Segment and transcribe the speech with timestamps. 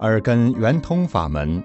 [0.00, 1.62] 耳根圆通法门。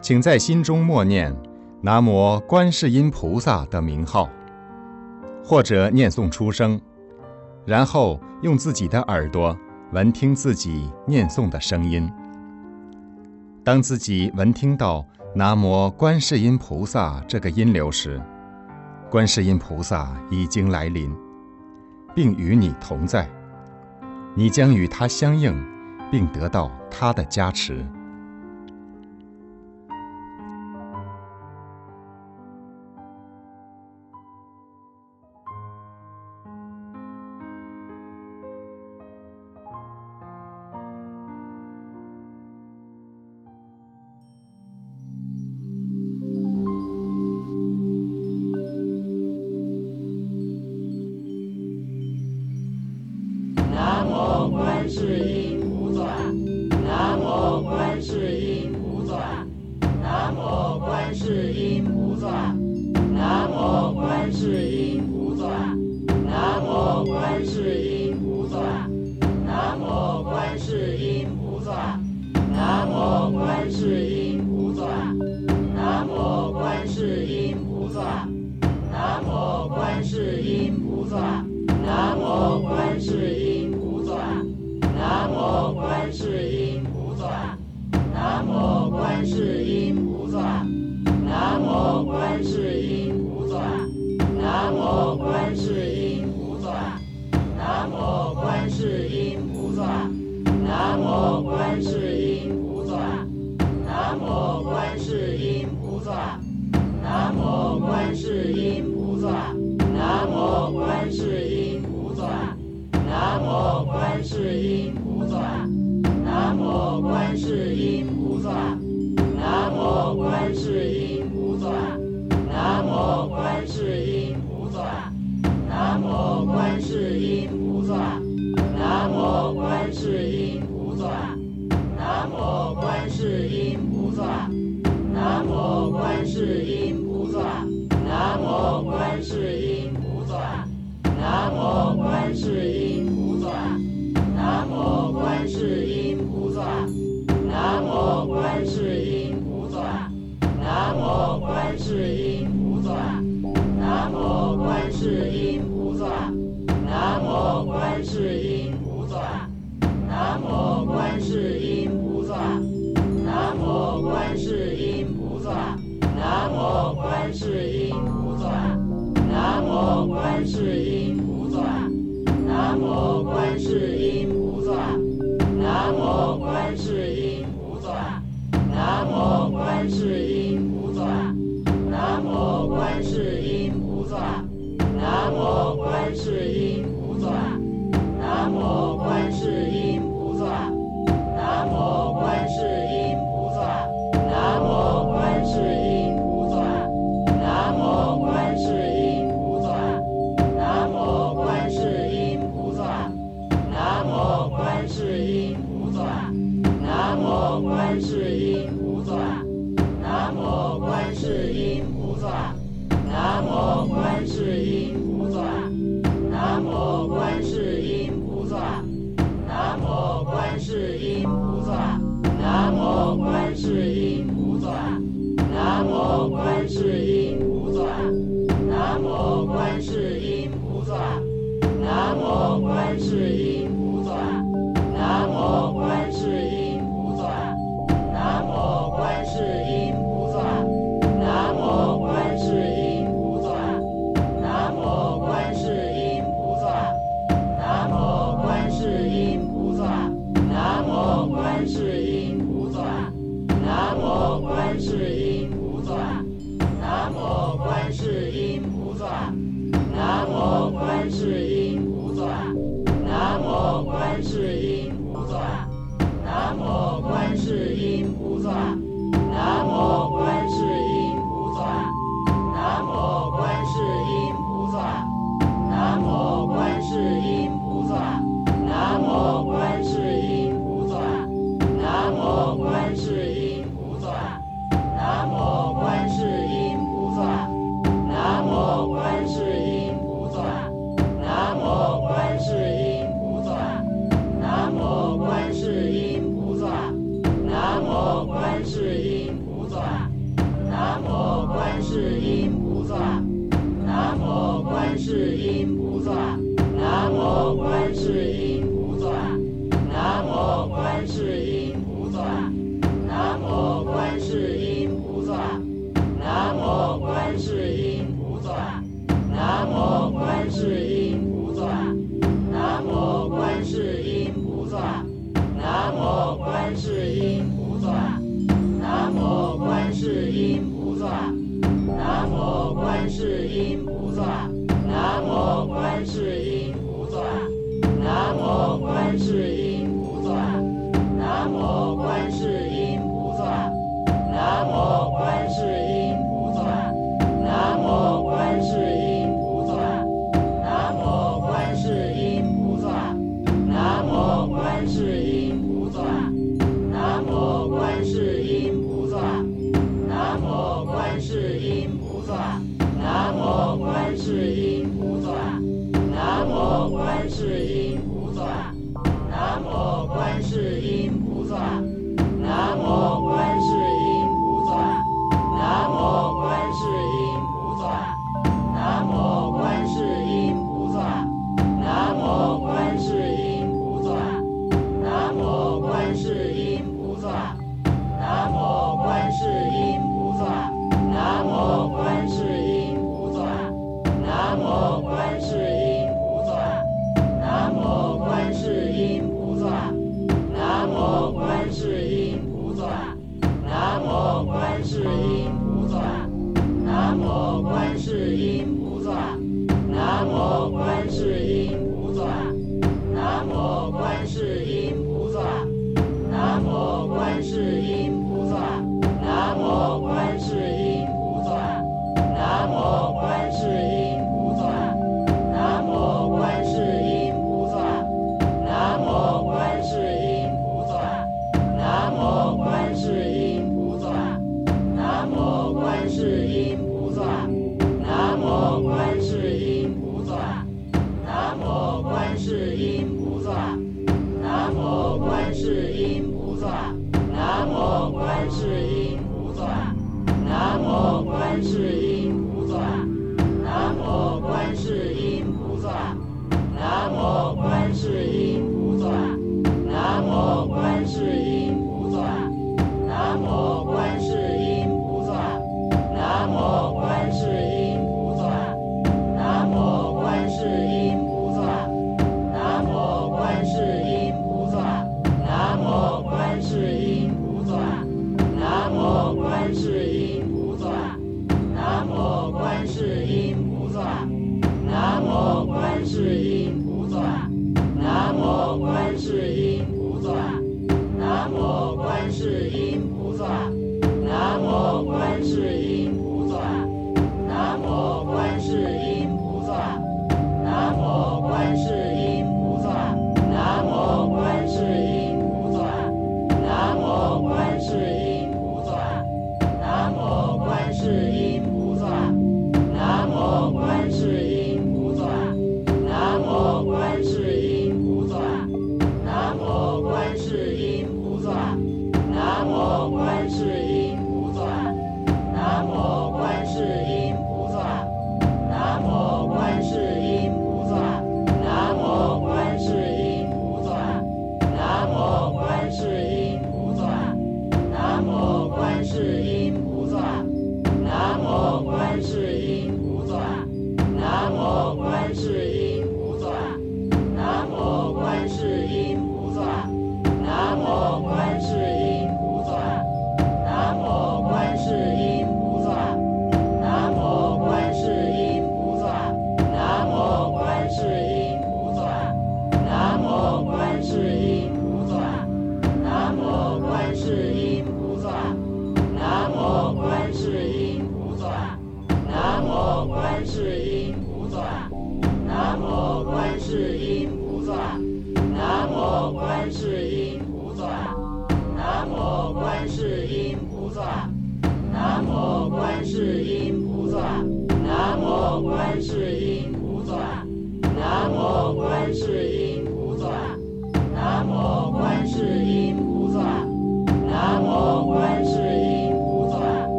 [0.00, 1.34] 请在心中默念
[1.80, 4.28] 南无观世音菩萨的名号
[5.42, 6.80] 或者念诵出声
[7.64, 9.56] 然后用自己的耳朵
[9.92, 12.10] 闻听自己念诵的声音。
[13.62, 18.20] 当自己闻听到南无观世音菩萨这个音流时
[19.08, 21.14] 观世音菩萨已经来临
[22.14, 23.28] 并与你同在。
[24.36, 25.54] 你将与他相应
[26.14, 27.84] 并得到他的加持。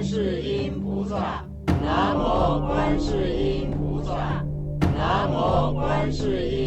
[0.00, 1.44] 观世音菩萨，
[1.82, 4.42] 南无观世音菩萨，
[4.96, 6.59] 南无观世音。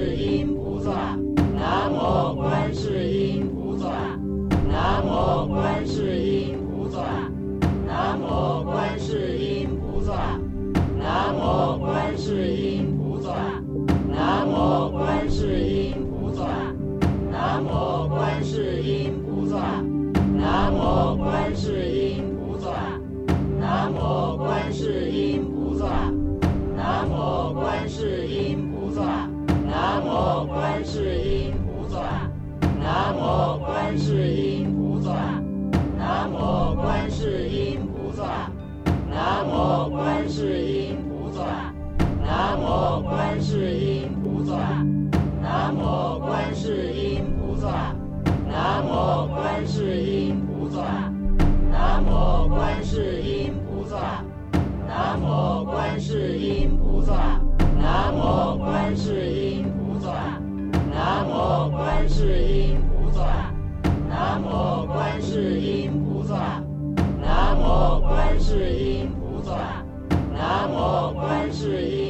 [0.00, 1.18] 只因不算
[62.00, 63.52] 观世音菩萨。
[64.08, 66.64] 南无观世音菩萨。
[67.20, 69.84] 南无观世音菩萨。
[70.32, 72.09] 南无观世音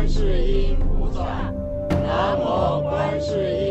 [0.00, 1.52] 观世音菩萨。
[1.90, 3.69] 南无观世音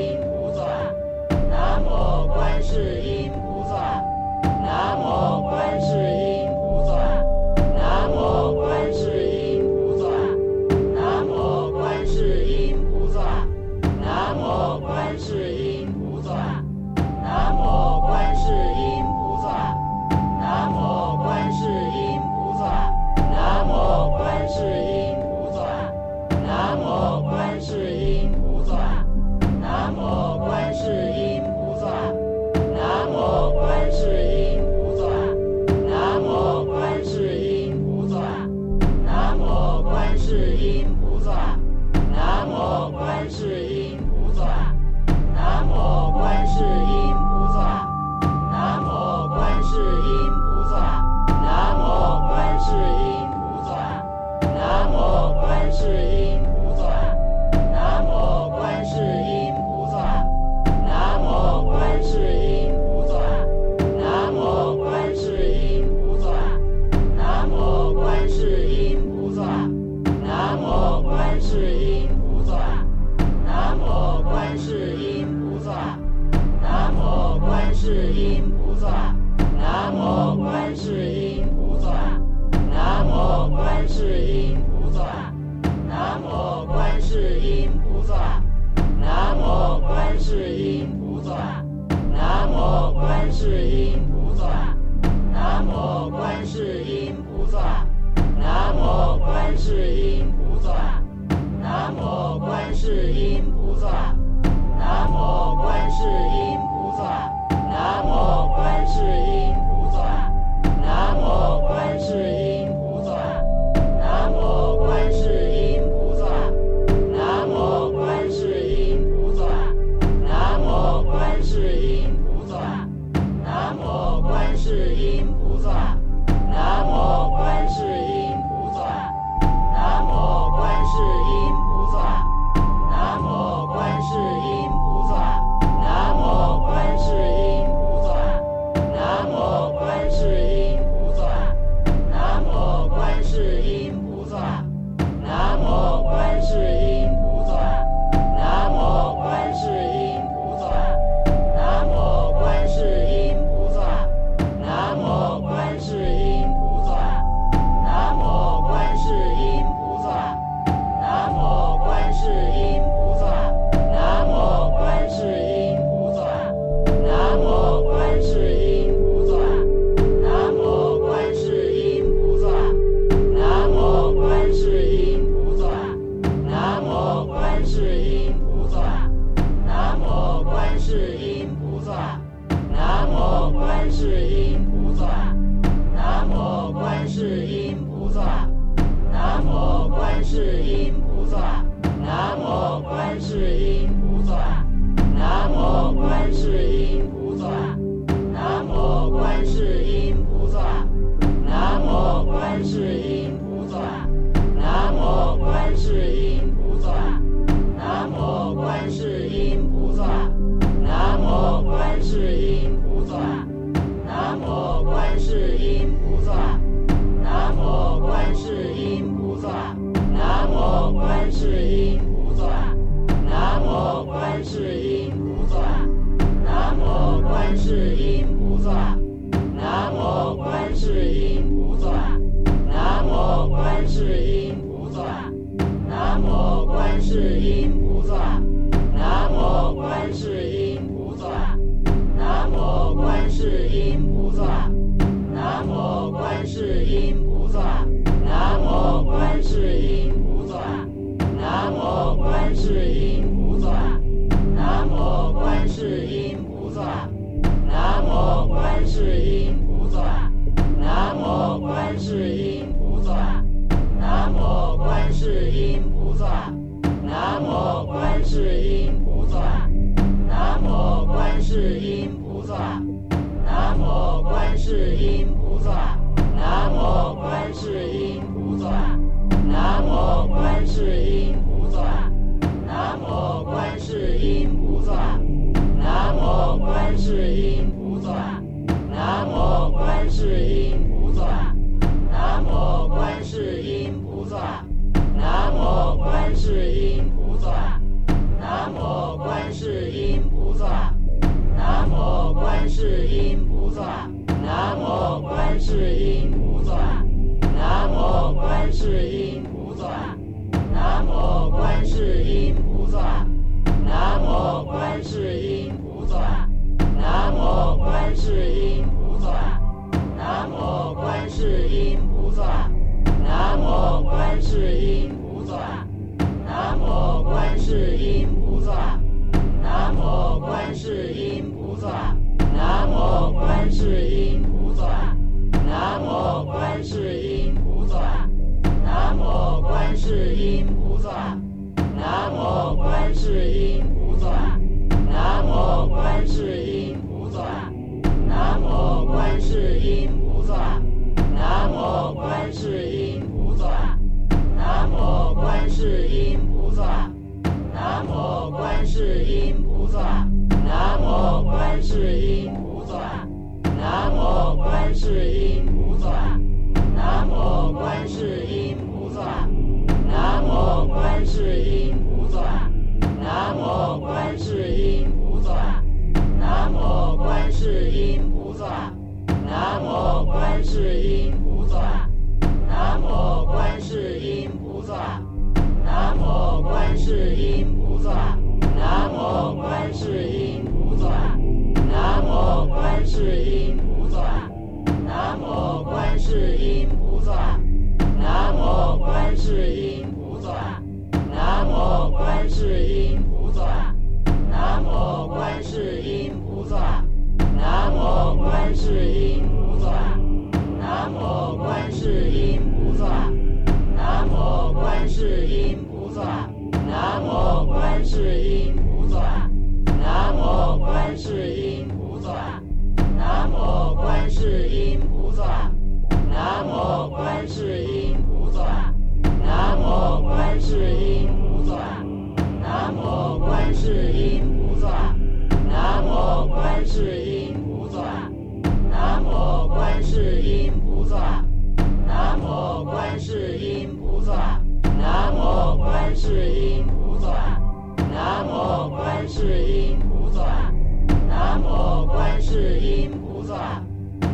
[452.50, 453.80] 观世音菩萨，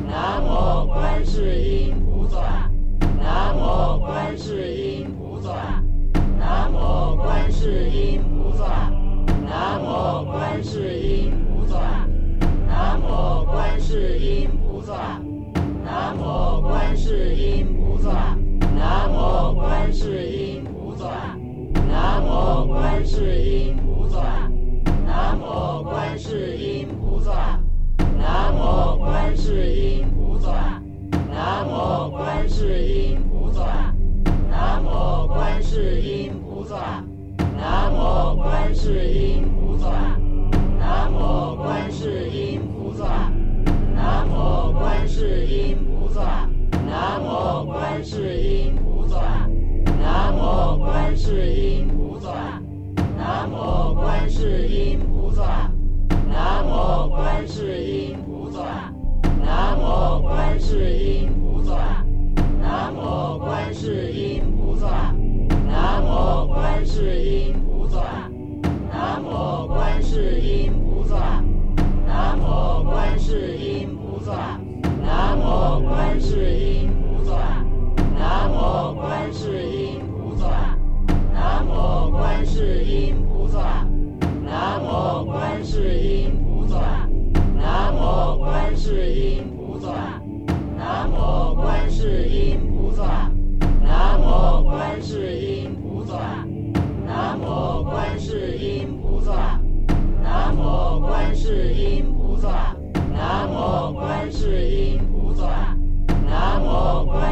[0.08, 2.72] 南无观世音菩萨，
[3.20, 5.84] 南无观世音菩萨，
[6.40, 8.90] 南无观世音菩萨，
[9.44, 12.08] 南无观世音菩萨，
[12.66, 15.20] 南无观世音菩萨，
[15.84, 18.38] 南无观世音菩萨，
[18.78, 21.36] 南无观世音菩萨，
[21.90, 23.55] 南无观世音。
[29.36, 30.82] 世音菩萨，
[31.30, 33.94] 南无观世音菩萨，
[34.50, 37.04] 南无观世音菩萨，
[37.58, 39.90] 南无观世音菩萨，
[40.80, 43.32] 南无观世音菩萨，
[43.94, 46.50] 南无观世音菩萨，
[46.86, 49.50] 南无观世音菩萨，
[50.00, 52.30] 南无观世音菩萨，
[53.18, 54.85] 南无观世音
[60.22, 62.04] 观世音菩萨，
[62.60, 65.14] 南无观世音菩萨，
[65.68, 68.30] 南无观世音菩萨，
[68.92, 71.44] 南无观世音菩萨，
[72.06, 74.60] 南无观世音菩萨，
[75.02, 76.55] 南无观世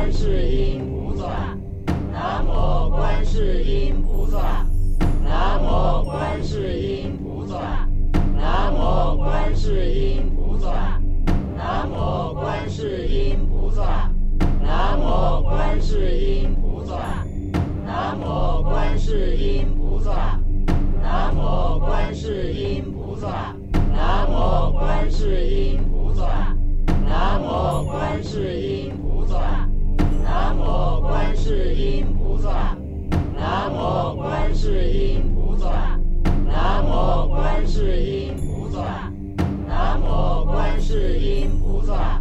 [0.04, 1.58] 观世音菩萨，
[2.12, 4.68] 南无观世音菩萨，
[5.24, 7.88] 南无观世音菩萨。
[8.36, 11.00] 南无观世音菩萨，
[11.56, 14.12] 南无观世音菩萨，
[14.62, 17.24] 南无观世音菩萨，
[17.86, 20.38] 南无观世音菩萨，
[21.02, 23.56] 南无观世音菩萨，
[23.94, 26.54] 南无观世音菩萨，
[27.08, 29.66] 南无观世音菩萨，
[30.34, 32.76] 南无观世音菩萨，
[33.38, 35.96] 南无观世音菩萨。
[36.44, 39.12] 南无观世音菩萨，
[39.68, 42.20] 南无观世音菩萨，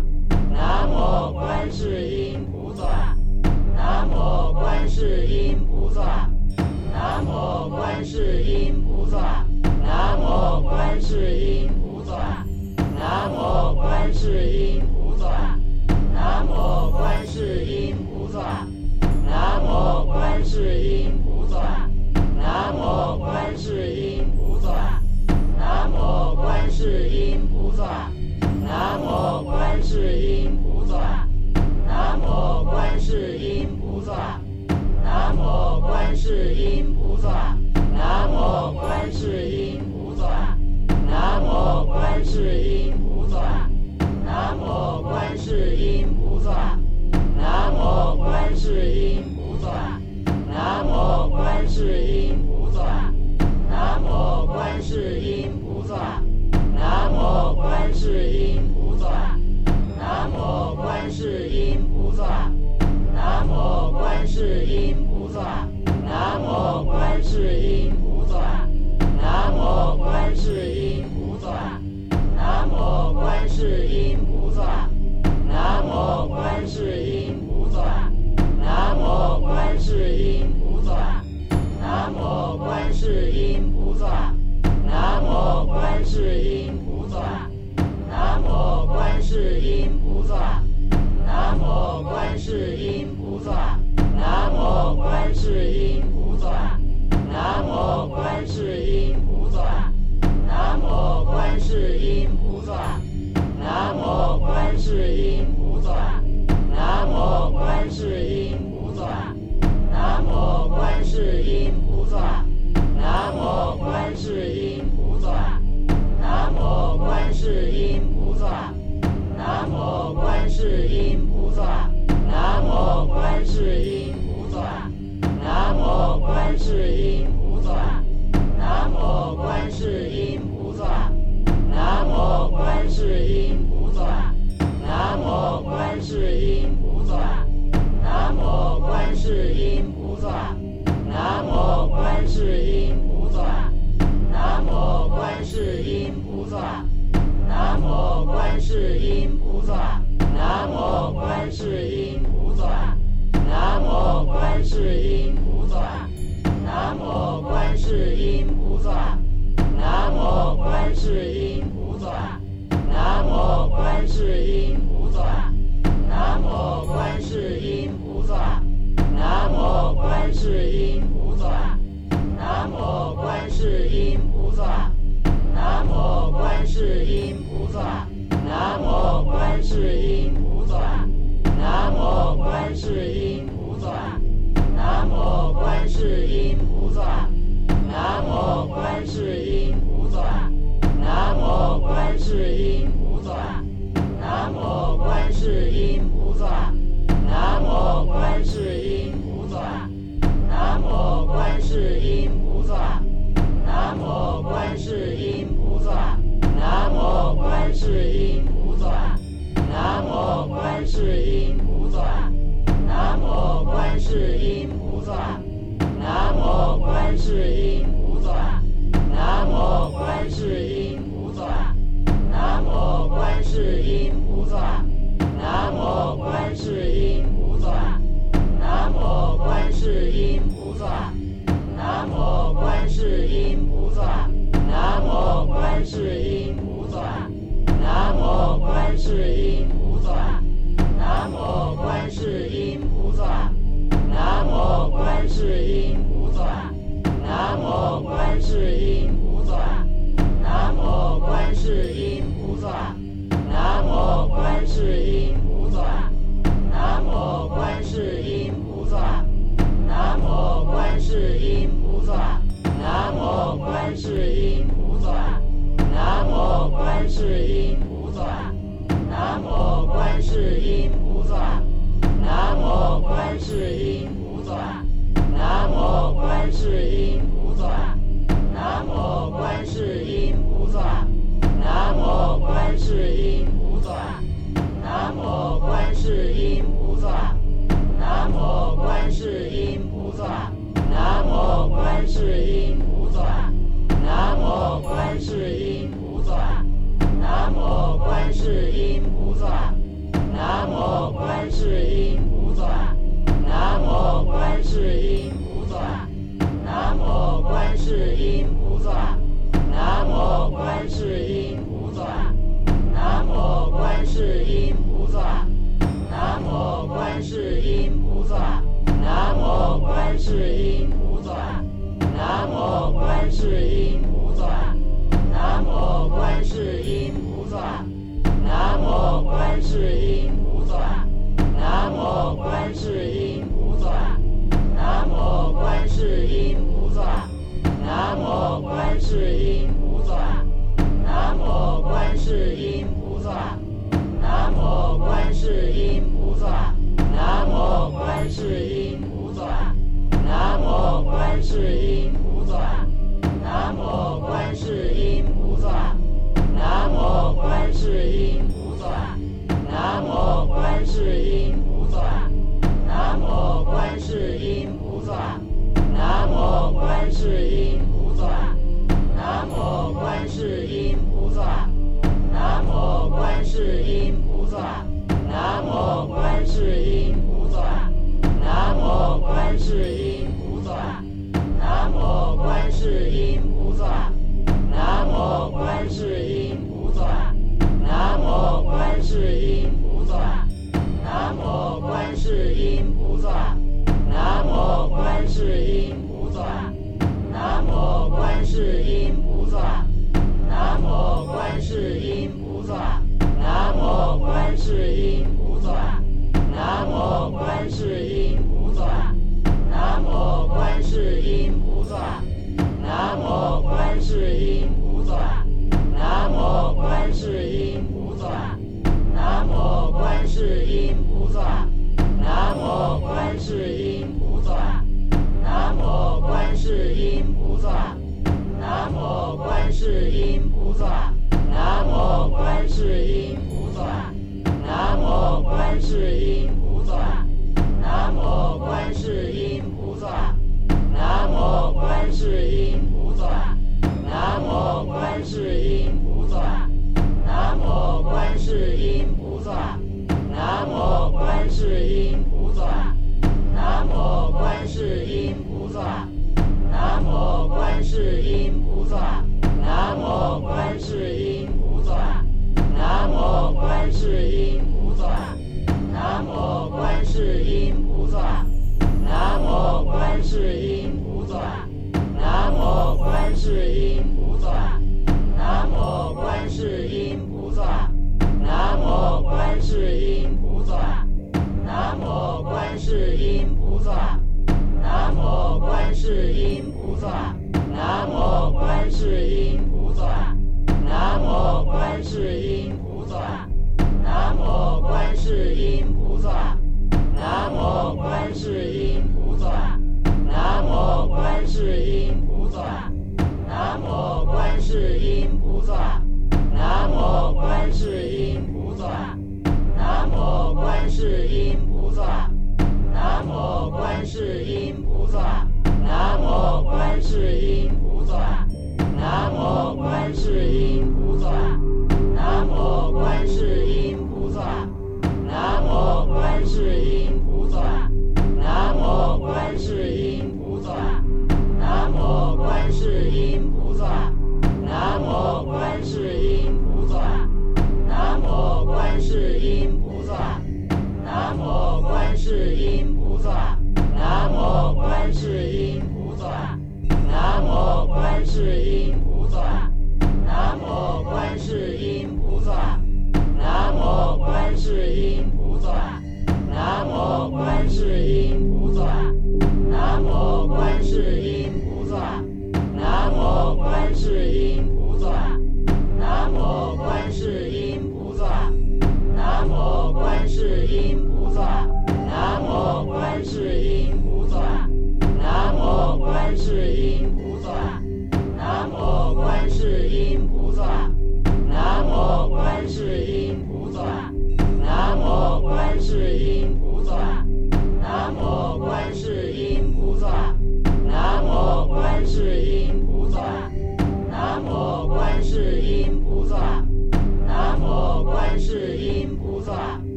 [0.51, 3.17] 南无观世音菩萨，
[3.75, 6.29] 南无观世音菩萨，
[6.93, 9.47] 南无观世音菩萨，
[9.83, 12.45] 南无观世音菩萨，
[12.95, 14.92] 南无观世音菩萨，
[16.33, 18.67] 南无观世音菩萨，
[19.27, 21.87] 南无观世音菩萨。
[22.39, 24.99] 南无观世音菩萨，
[25.59, 28.09] 南无观世音菩萨，
[28.65, 31.29] 南无观世音菩萨，
[31.87, 34.41] 南无观世音菩萨，
[35.05, 37.59] 南无观世音菩萨，
[37.93, 40.57] 南无观世音菩萨，
[41.07, 43.69] 南无观世音菩萨，
[44.25, 46.12] 南无观世音
[46.43, 46.77] 菩萨，
[47.37, 50.01] 南无观世音菩萨。
[50.51, 53.13] 南无观世音菩萨，
[53.71, 56.21] 南无观世音菩萨，
[56.75, 59.39] 南无观世音菩萨，
[59.97, 62.51] 南无观世音菩萨，
[63.15, 65.69] 南无观世音菩萨，
[66.05, 68.67] 南无观世音菩萨，
[69.17, 70.72] 南无观世音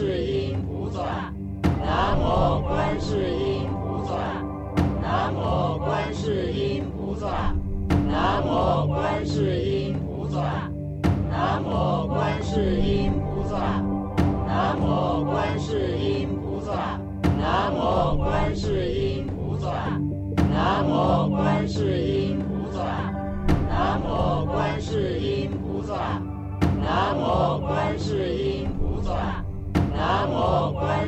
[0.00, 0.39] 是一。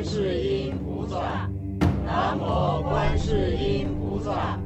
[0.03, 1.49] 观世音菩萨。
[2.05, 4.59] 南无观世音菩萨。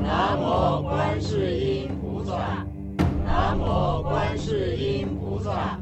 [0.00, 2.64] 南无观世音菩萨。
[3.24, 5.80] 南无观世音菩萨。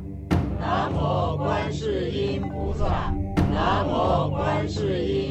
[0.59, 3.13] 南无观世音菩萨。
[3.53, 5.22] 南无观世音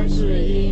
[0.00, 0.69] 二十一。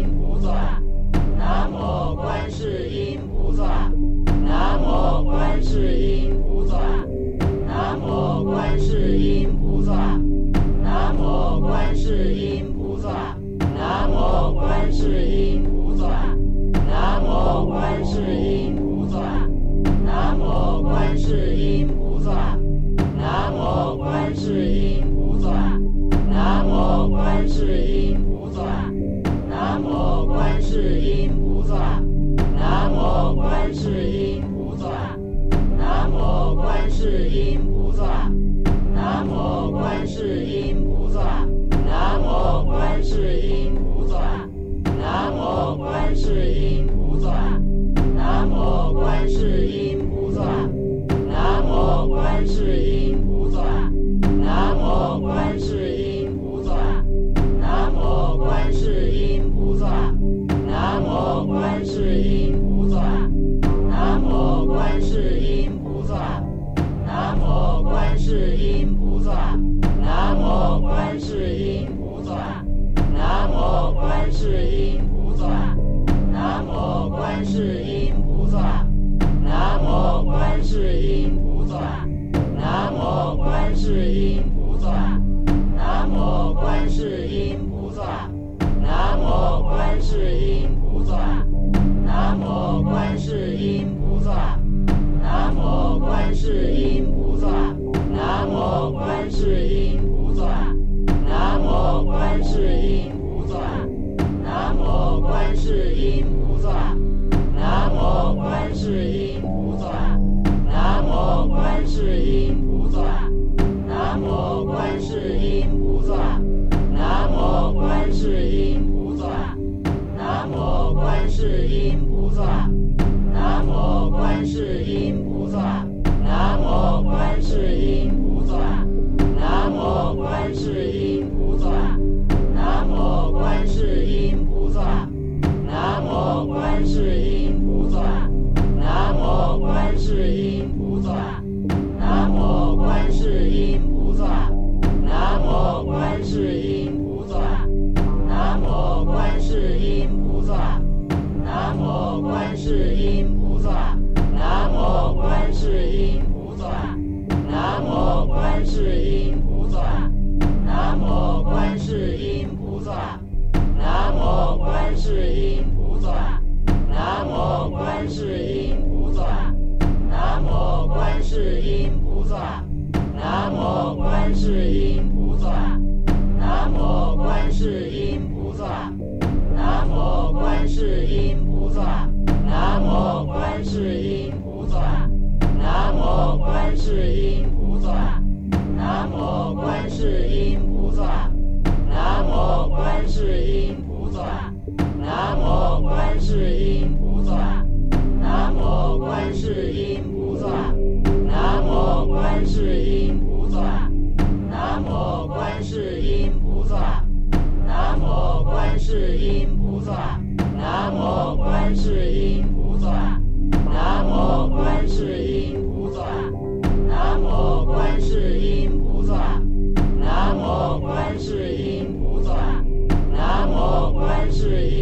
[224.39, 224.78] Three.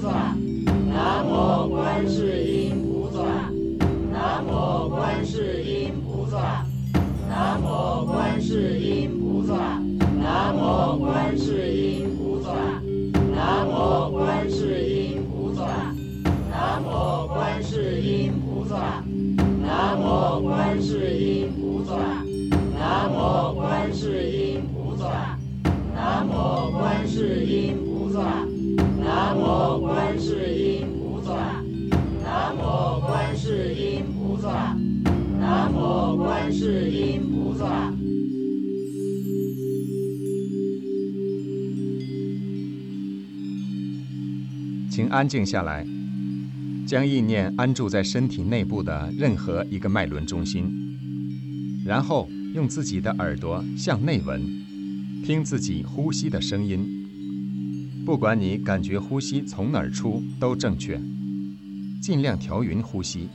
[0.00, 0.39] chuva.
[45.10, 45.84] 安静下来，
[46.86, 50.72] 将意念安住在身体内部的任何一个脉轮中心，
[51.84, 54.40] 然后用自己的耳朵向内闻，
[55.24, 56.86] 听自己呼吸的声音。
[58.06, 61.00] 不管你感觉呼吸从哪儿出，都正确。
[62.00, 63.28] 尽量调匀呼吸，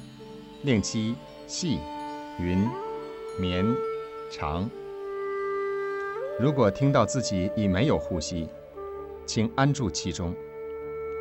[0.63, 1.13] 令其
[1.45, 1.77] 细、
[2.39, 2.57] 匀、
[3.39, 3.65] 绵、
[4.31, 4.67] 长。
[6.39, 8.47] 如果听到自己已没有呼吸，
[9.25, 10.33] 请安住其中，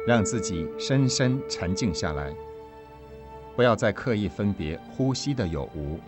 [0.07, 2.35] 让自己深深沉静下来，
[3.57, 5.99] 不要再刻意分别呼吸的有无。